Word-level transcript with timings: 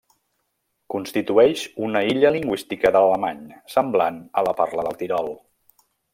Constitueix 0.93 1.65
una 1.87 2.01
illa 2.13 2.31
lingüística 2.37 2.93
de 2.97 3.03
l'alemany, 3.05 3.45
semblant 3.75 4.19
a 4.41 4.45
la 4.49 4.55
parla 4.63 4.87
de 4.89 4.97
Tirol. 5.05 5.31